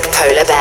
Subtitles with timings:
[0.00, 0.53] Polar Bears.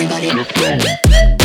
[0.00, 1.37] Everybody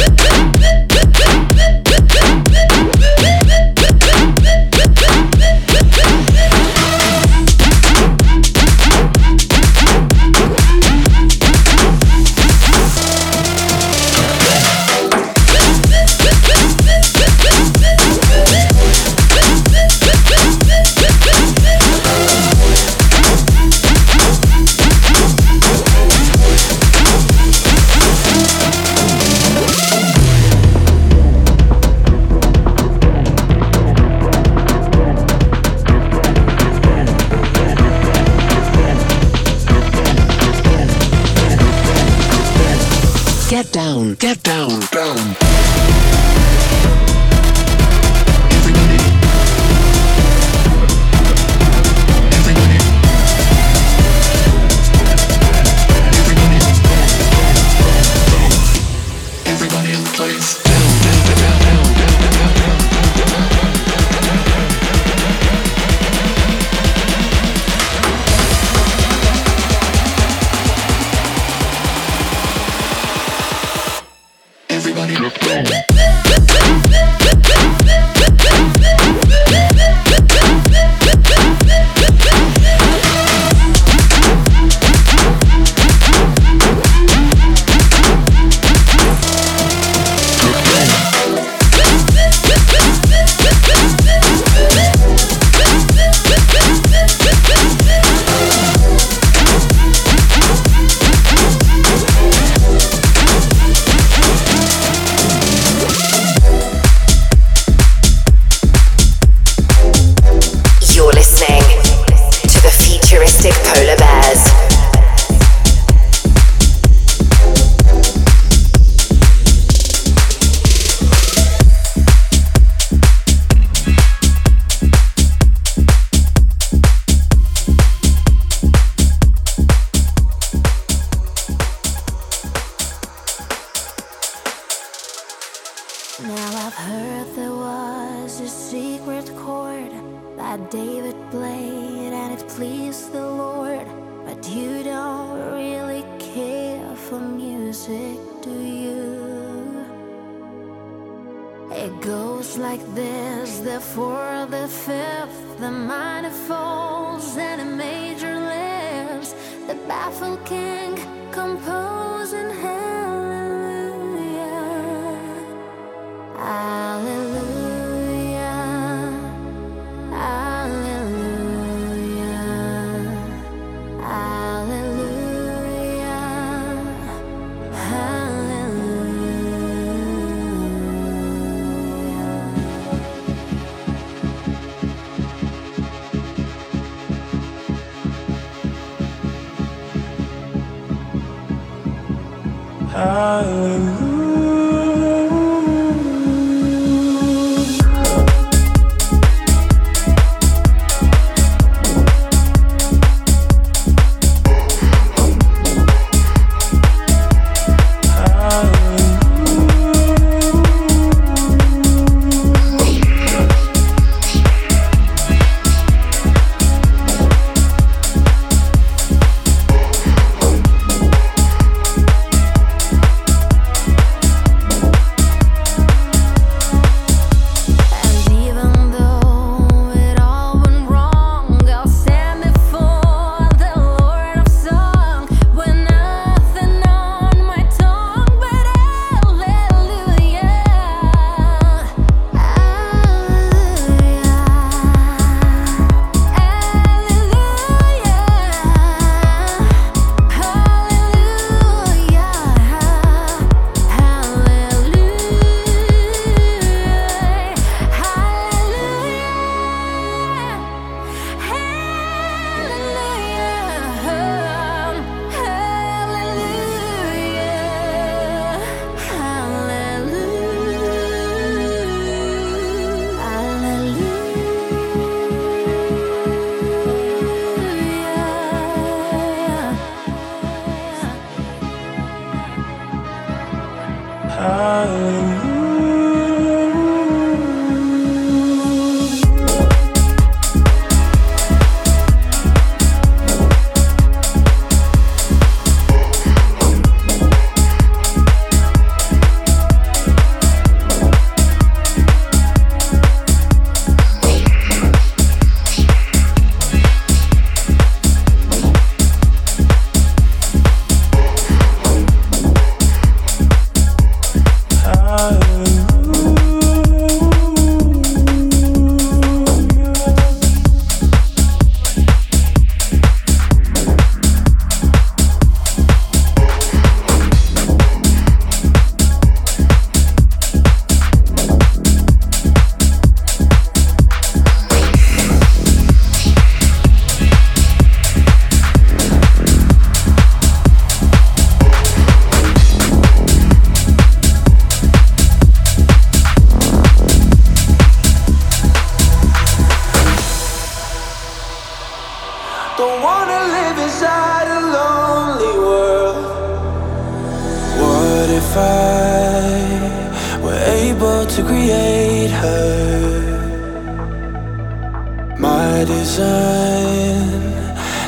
[365.85, 367.41] design,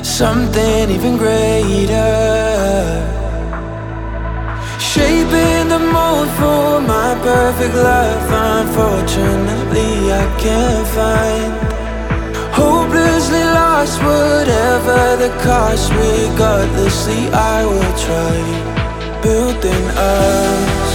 [0.04, 2.56] something even greater.
[4.80, 8.30] Shaping the mold for my perfect life.
[8.60, 11.54] Unfortunately, I can't find.
[12.54, 15.92] Hopelessly lost, whatever the cost.
[15.92, 18.36] Regardlessly, I will try
[19.22, 20.88] building us.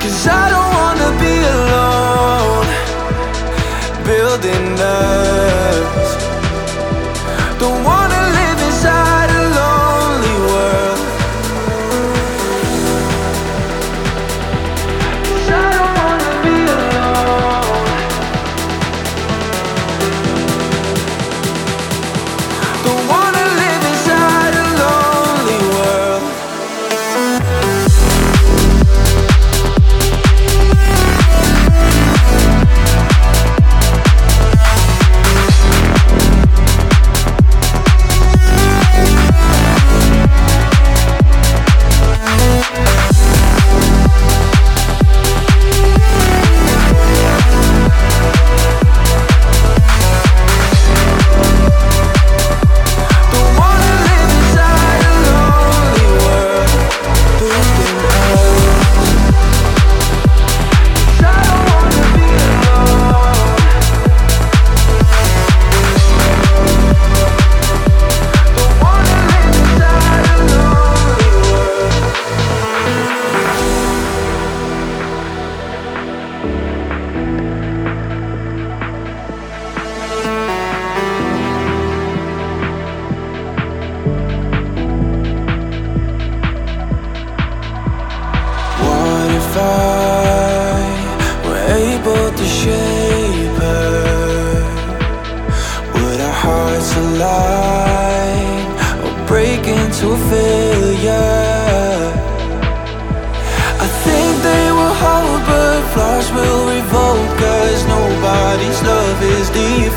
[0.00, 2.53] Cause I don't wanna be alone
[4.04, 6.16] building us.
[7.58, 8.03] The one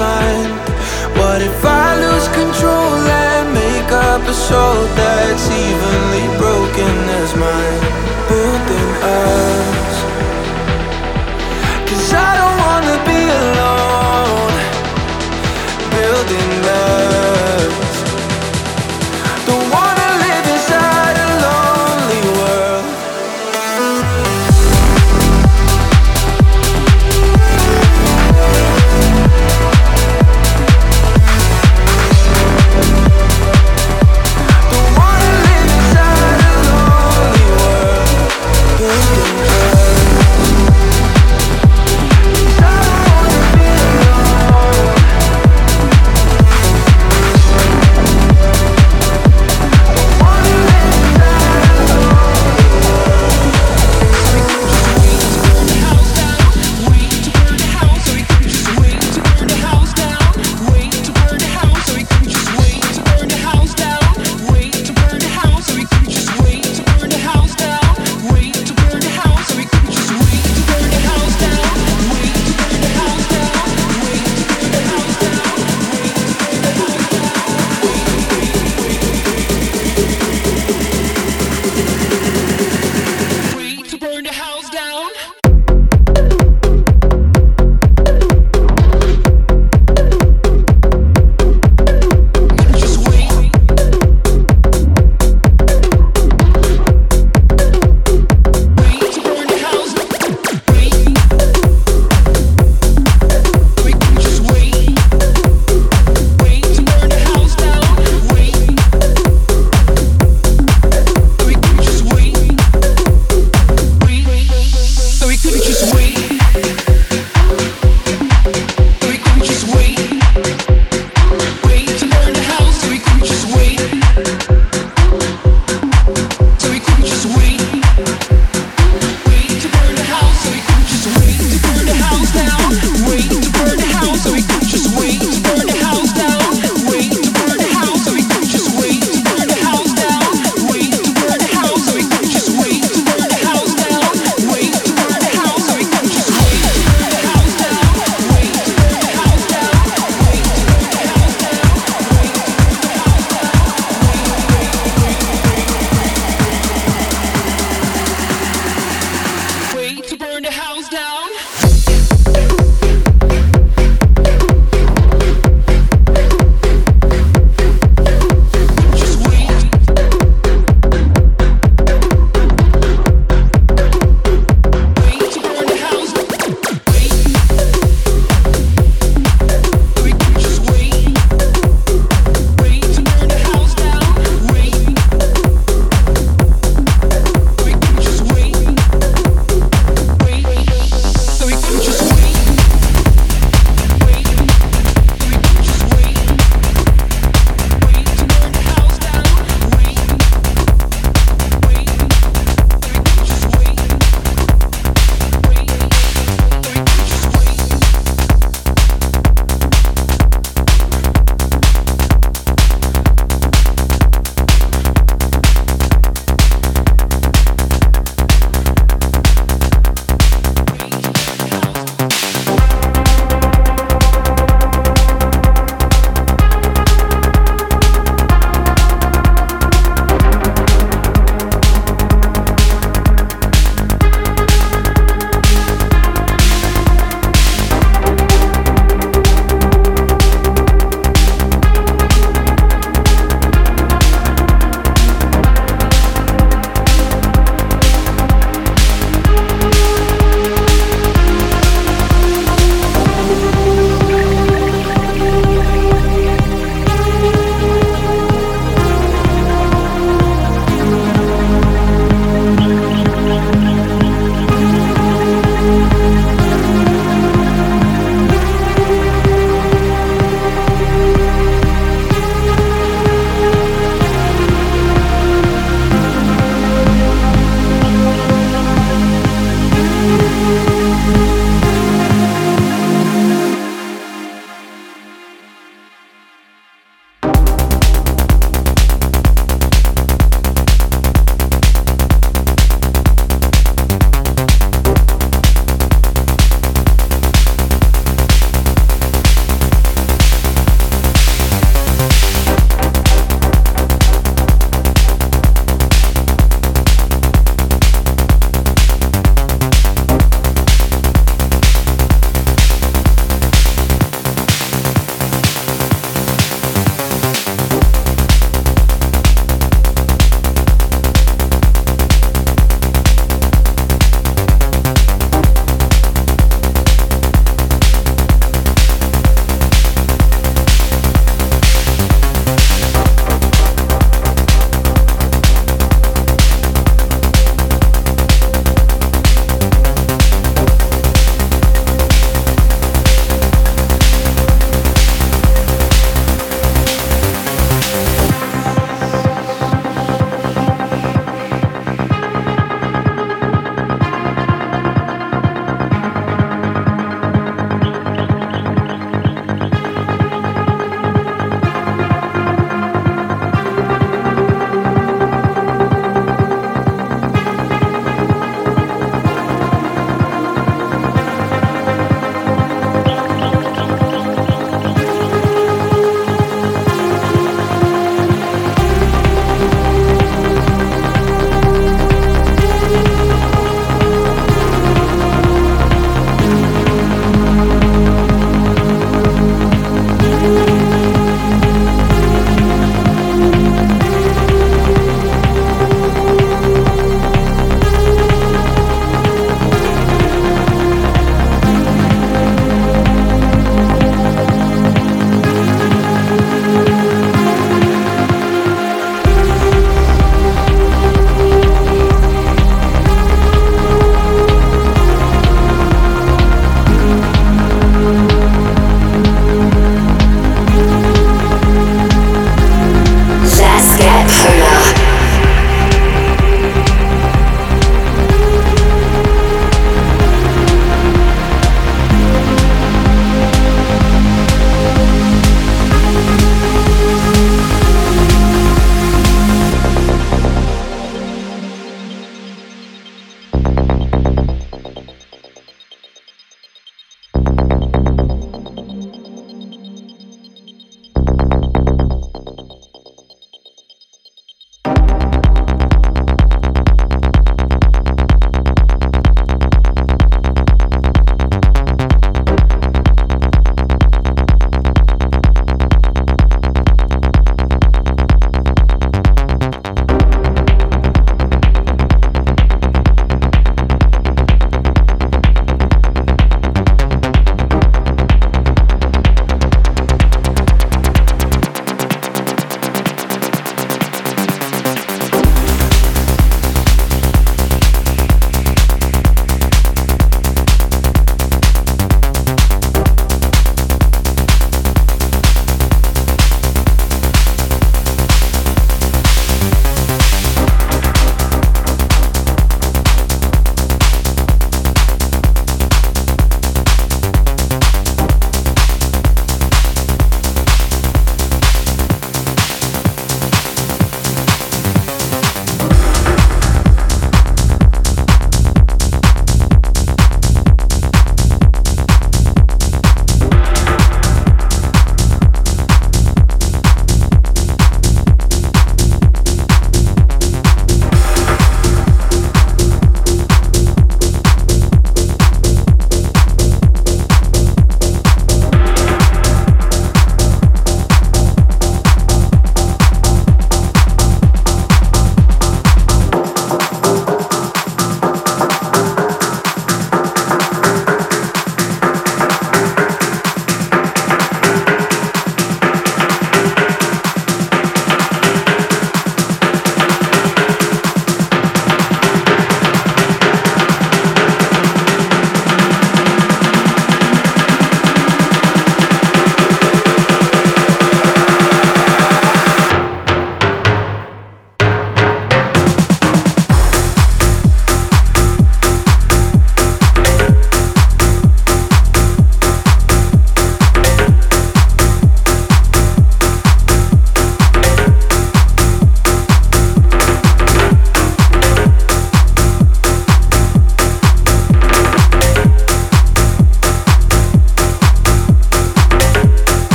[0.00, 0.50] find?
[1.20, 7.79] What if I lose control and make up a soul that's evenly broken as mine?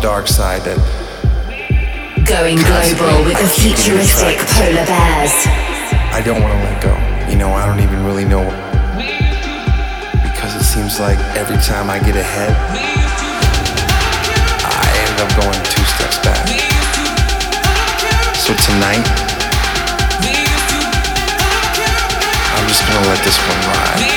[0.00, 0.78] Dark side that
[2.24, 5.34] Going global with the futuristic polar bears.
[6.14, 6.94] I don't want to let go.
[7.28, 8.44] You know, I don't even really know.
[10.24, 12.56] Because it seems like every time I get ahead,
[14.64, 16.48] I end up going two steps back.
[18.40, 19.04] So tonight,
[22.56, 24.09] I'm just gonna let this one ride.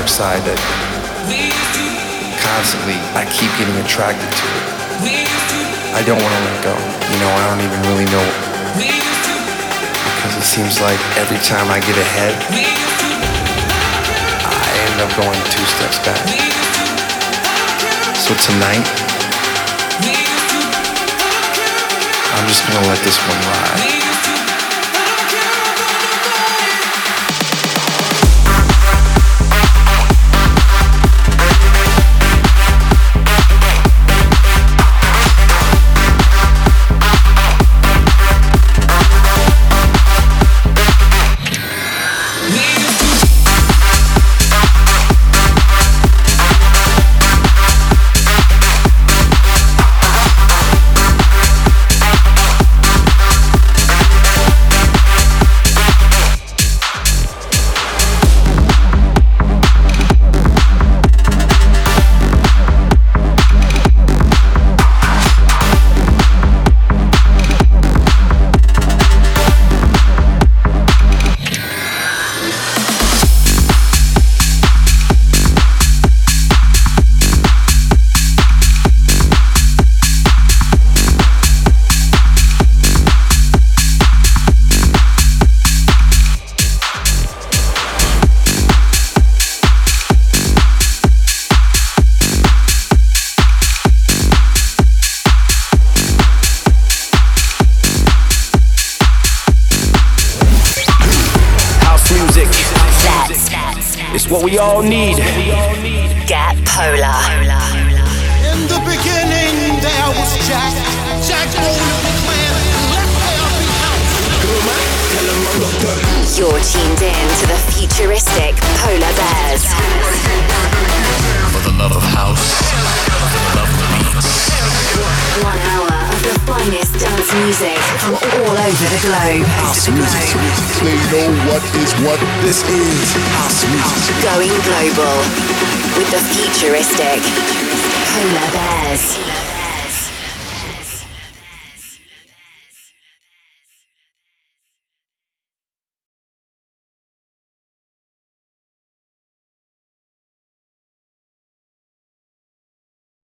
[0.00, 0.56] Dark side that
[2.40, 4.64] constantly I keep getting attracted to it.
[5.92, 6.72] I don't want to let go.
[6.72, 8.24] You know, I don't even really know.
[8.80, 12.32] Because it seems like every time I get ahead,
[14.48, 16.24] I end up going two steps back.
[18.16, 18.88] So tonight,
[22.40, 23.99] I'm just gonna let this one ride.